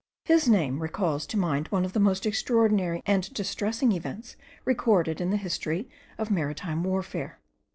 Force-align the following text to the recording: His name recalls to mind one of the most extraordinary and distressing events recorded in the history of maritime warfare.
His 0.23 0.49
name 0.49 0.81
recalls 0.81 1.27
to 1.27 1.37
mind 1.37 1.67
one 1.67 1.85
of 1.85 1.93
the 1.93 1.99
most 1.99 2.25
extraordinary 2.25 3.03
and 3.05 3.31
distressing 3.35 3.91
events 3.91 4.35
recorded 4.65 5.21
in 5.21 5.29
the 5.29 5.37
history 5.37 5.87
of 6.17 6.31
maritime 6.31 6.83
warfare. 6.83 7.39